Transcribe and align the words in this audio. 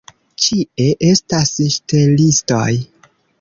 Ĉie 0.45 0.85
estas 1.09 1.51
ŝtelistoj. 1.75 2.67